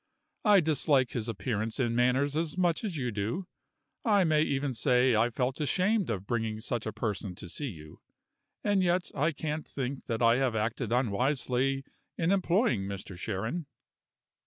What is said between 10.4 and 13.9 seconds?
acted unwisely in employing Mr. Sharon."